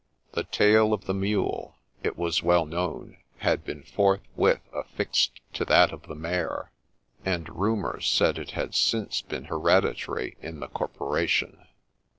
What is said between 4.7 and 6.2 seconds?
affixed to that of the